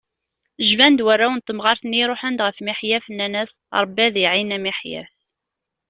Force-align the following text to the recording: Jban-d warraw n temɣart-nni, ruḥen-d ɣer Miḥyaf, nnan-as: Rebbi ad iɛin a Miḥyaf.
Jban-d 0.69 0.99
warraw 1.05 1.31
n 1.35 1.39
temɣart-nni, 1.41 2.03
ruḥen-d 2.09 2.39
ɣer 2.43 2.55
Miḥyaf, 2.65 3.05
nnan-as: 3.09 3.51
Rebbi 3.83 4.01
ad 4.07 4.15
iɛin 4.23 4.55
a 4.57 4.59
Miḥyaf. 4.59 5.11